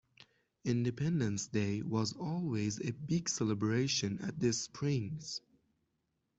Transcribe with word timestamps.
Independence 0.65 1.45
Day 1.45 1.83
was 1.83 2.13
always 2.13 2.81
a 2.81 2.89
big 2.89 3.29
celebration 3.29 4.17
at 4.23 4.39
the 4.39 4.51
springs. 4.51 5.41